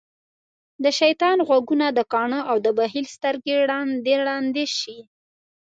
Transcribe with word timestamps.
دشيطان 0.85 1.37
غوږونه 1.47 1.87
دکاڼه 1.97 2.39
او 2.49 2.55
دبخیل 2.65 3.05
سترګی 3.15 3.53
د 4.05 4.07
ړندی 4.25 4.65
شی 4.77 4.97